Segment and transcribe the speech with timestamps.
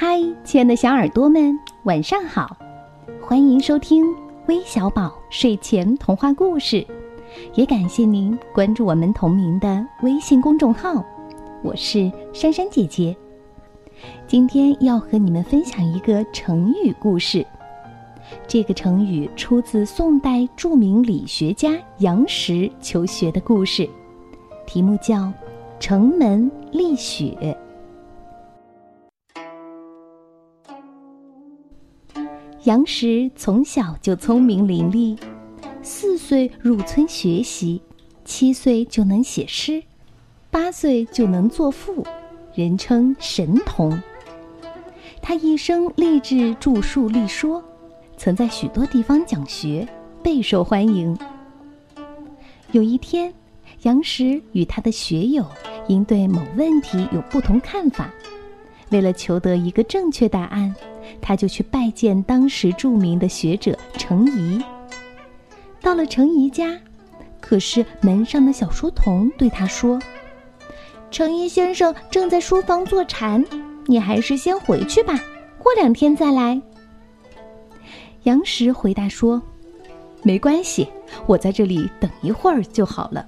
[0.00, 2.56] 嗨，亲爱的小耳朵们，晚上好！
[3.20, 4.06] 欢迎收听
[4.46, 6.86] 微小宝睡前童话故事，
[7.54, 11.04] 也感谢您关注我们同名的微信公众号。
[11.64, 13.16] 我是珊珊姐姐，
[14.24, 17.44] 今天要和你们分享一个成语故事。
[18.46, 23.90] 这个成语出自宋代著名理学家杨时求学的故事，
[24.64, 25.16] 题目叫
[25.80, 27.36] 《城门立雪》。
[32.68, 35.18] 杨时从小就聪明伶俐，
[35.80, 37.80] 四岁入村学习，
[38.26, 39.82] 七岁就能写诗，
[40.50, 42.06] 八岁就能作赋，
[42.54, 43.98] 人称神童。
[45.22, 47.64] 他一生立志著述立说，
[48.18, 49.88] 曾在许多地方讲学，
[50.22, 51.18] 备受欢迎。
[52.72, 53.32] 有一天，
[53.84, 55.42] 杨时与他的学友
[55.86, 58.12] 因对某问题有不同看法，
[58.90, 60.74] 为了求得一个正确答案。
[61.20, 64.62] 他就去拜见当时著名的学者程颐。
[65.80, 66.78] 到了程颐家，
[67.40, 69.98] 可是门上的小书童对他说
[71.10, 73.42] ：“程颐先生正在书房坐禅，
[73.86, 75.18] 你还是先回去吧，
[75.58, 76.60] 过两天再来。”
[78.24, 79.40] 杨时回答说
[80.22, 80.86] ：“没关系，
[81.26, 83.26] 我在这里等一会儿就好了。”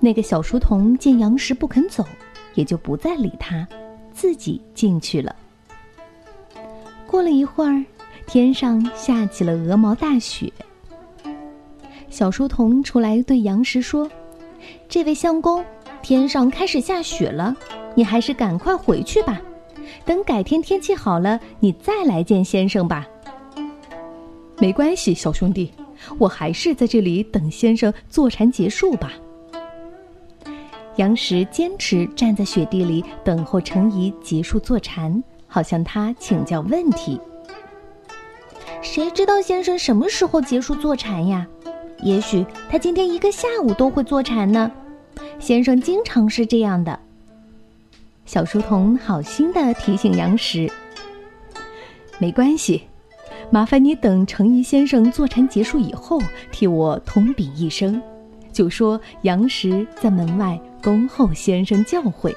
[0.00, 2.04] 那个小书童见杨时不肯走，
[2.58, 3.64] 也就不再理他，
[4.12, 5.36] 自己进去了。
[7.06, 7.84] 过了一会儿，
[8.26, 10.52] 天上下起了鹅毛大雪。
[12.10, 14.10] 小书童出来对杨时说
[14.90, 15.64] ：“这位相公，
[16.02, 17.56] 天上开始下雪了，
[17.94, 19.40] 你还是赶快回去吧。
[20.04, 23.06] 等改天天气好了，你再来见先生吧。
[24.58, 25.70] ”“没关系，小兄弟，
[26.18, 29.12] 我还是在这里等先生坐禅结束吧。”
[30.98, 35.22] 杨时坚持站在雪地里等候程颐结束坐禅。
[35.50, 37.18] 好向他请教问题。
[38.82, 41.46] 谁知道先生什么时候结束坐禅呀？
[42.02, 44.70] 也许他今天一个下午都会坐禅呢。
[45.38, 46.98] 先生经常是这样的。
[48.26, 50.70] 小书童好心的提醒杨时
[52.20, 52.82] ：“没关系，
[53.50, 56.20] 麻烦你等程颐先生坐禅结束以后，
[56.52, 58.02] 替我通禀一声，
[58.52, 62.34] 就说杨时在门外恭候先生教诲。”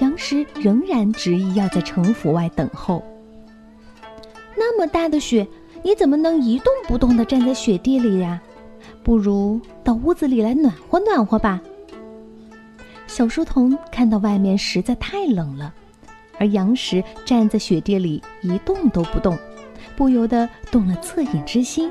[0.00, 3.02] 杨时仍然执意要在城府外等候。
[4.56, 5.46] 那么大的雪，
[5.82, 8.40] 你怎么能一动不动地站在雪地里呀？
[9.02, 11.60] 不如到屋子里来暖和暖和吧。
[13.06, 15.72] 小书童看到外面实在太冷了，
[16.38, 19.38] 而杨时站在雪地里一动都不动，
[19.96, 21.90] 不由得动了恻隐之心，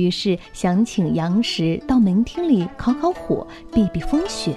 [0.00, 4.54] 于是想请杨时到门厅里烤烤火，避避风雪。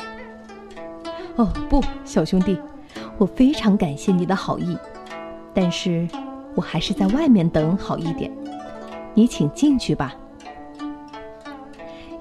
[1.35, 2.57] 哦不，小兄弟，
[3.17, 4.77] 我非常感谢你的好意，
[5.53, 6.07] 但是
[6.55, 8.31] 我还是在外面等好一点。
[9.13, 10.15] 你请进去吧。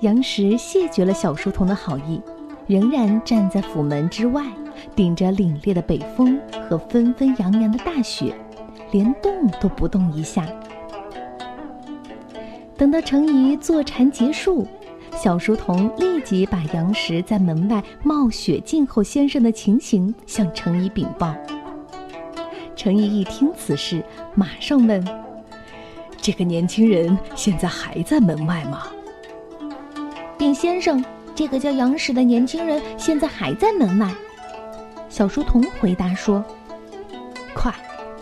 [0.01, 2.21] 杨时谢绝了小书童的好意，
[2.67, 4.45] 仍然站在府门之外，
[4.97, 8.35] 顶着凛冽的北风和纷纷扬扬的大雪，
[8.91, 10.45] 连动都不动一下。
[12.83, 14.67] 等到程颐坐禅结束。
[15.15, 21.33] 小书童立即把杨时在门外冒雪静候先生的情形向程颐禀报。
[22.75, 24.05] 程颐一听此事，
[24.35, 25.01] 马上问
[26.21, 28.89] ：“这个年轻人现在还在门外吗
[30.37, 31.05] ？”“禀先生，
[31.37, 34.13] 这个叫杨时的年轻人现在还在门外。”
[35.09, 36.45] 小书童回答说
[37.55, 37.73] ：“快，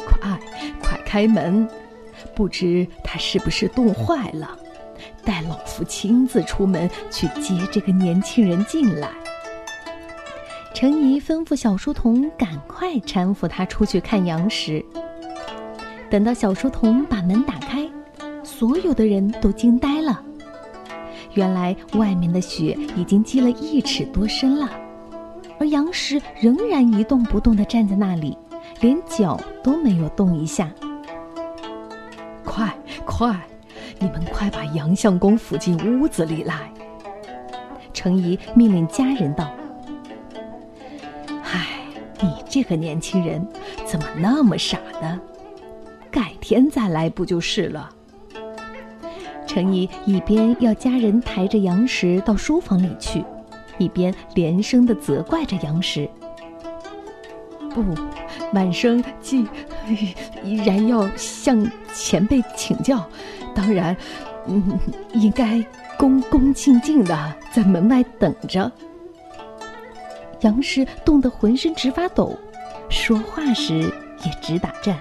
[0.05, 0.39] 快，
[0.83, 1.67] 快开门！
[2.35, 4.57] 不知他是不是冻坏了？”
[5.25, 9.09] 待老夫亲自出门去接这个年轻人进来。
[10.73, 14.85] 程颐吩咐小书童赶快搀扶他出去看杨时。
[16.09, 17.89] 等到小书童把门打开，
[18.43, 20.23] 所有的人都惊呆了。
[21.35, 24.71] 原来外面的雪已经积了一尺多深了，
[25.59, 28.37] 而杨时仍然一动不动地站在那里，
[28.81, 30.71] 连脚都没有动一下。
[33.21, 33.39] 快，
[33.99, 36.73] 你们快把杨相公扶进屋子里来。
[37.93, 39.53] 程颐命令家人道
[41.45, 41.67] ：“唉，
[42.19, 43.47] 你这个年轻人
[43.85, 45.21] 怎么那么傻呢？
[46.11, 47.91] 改天再来不就是了？”
[49.47, 53.23] 程颐一边要家人抬着杨时到书房里去，
[53.77, 56.09] 一边连声的责怪着杨时
[57.75, 57.85] ：“不，
[58.55, 59.47] 晚生既
[60.65, 63.05] 然要向前辈请教。”
[63.55, 63.97] 当然，
[64.47, 64.79] 嗯，
[65.13, 65.65] 应该
[65.99, 68.71] 恭恭敬敬的在门外等着。
[70.41, 72.39] 杨氏冻得浑身直发抖，
[72.89, 73.93] 说话时
[74.25, 74.99] 也直打颤。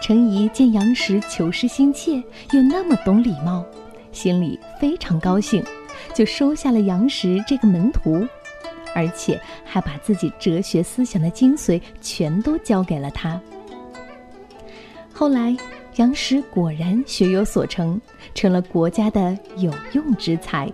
[0.00, 2.20] 程颐见杨时求师心切，
[2.50, 3.64] 又那么懂礼貌，
[4.10, 5.62] 心里非常高兴，
[6.12, 8.26] 就收下了杨时这个门徒，
[8.94, 13.40] 而且还把自己哲学思想的精髓全都教给了他。
[15.12, 15.56] 后来，
[15.96, 18.00] 杨时果然学有所成，
[18.34, 20.70] 成了国家的有用之才。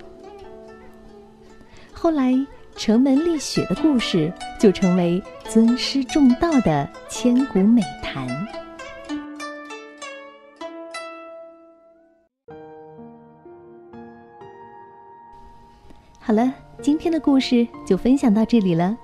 [1.93, 2.33] 后来，
[2.77, 8.29] 城门立雪的故事就成为尊师重道的千古美谈。
[16.21, 18.97] 好了，今天的故事就分享到这里了。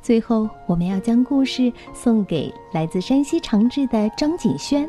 [0.00, 4.88] 最后，我们要将故事送给来自山西长治的张景轩，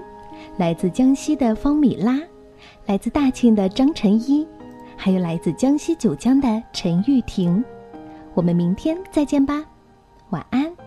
[0.57, 2.19] 来自江西的方米拉，
[2.85, 4.45] 来自大庆的张晨一，
[4.95, 7.63] 还有来自江西九江的陈玉婷。
[8.33, 9.63] 我们明天再见吧，
[10.29, 10.81] 晚安。